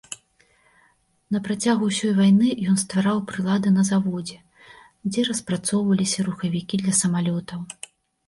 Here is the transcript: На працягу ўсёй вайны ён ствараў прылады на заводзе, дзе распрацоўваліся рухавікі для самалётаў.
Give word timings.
На 1.35 1.39
працягу 1.47 1.89
ўсёй 1.89 2.13
вайны 2.19 2.47
ён 2.71 2.79
ствараў 2.83 3.17
прылады 3.33 3.73
на 3.77 3.83
заводзе, 3.91 4.37
дзе 5.11 5.25
распрацоўваліся 5.29 6.25
рухавікі 6.31 6.75
для 6.85 6.93
самалётаў. 7.01 7.59